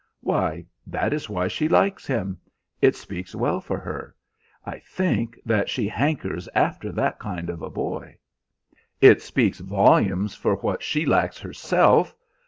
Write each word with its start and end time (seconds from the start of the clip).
"Why, 0.21 0.65
that 0.87 1.13
is 1.13 1.29
why 1.29 1.47
she 1.47 1.69
likes 1.69 2.07
him. 2.07 2.39
It 2.81 2.95
speaks 2.95 3.35
well 3.35 3.61
for 3.61 3.77
her, 3.77 4.15
I 4.65 4.79
think, 4.79 5.39
that 5.45 5.69
she 5.69 5.87
hankers 5.87 6.49
after 6.55 6.91
that 6.93 7.19
kind 7.19 7.51
of 7.51 7.61
a 7.61 7.69
boy." 7.69 8.17
"It 8.99 9.21
speaks 9.21 9.59
volumes 9.59 10.33
for 10.33 10.55
what 10.55 10.81
she 10.81 11.05
lacks 11.05 11.37
herself! 11.37 12.15